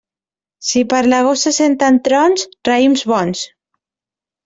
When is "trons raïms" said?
2.09-3.09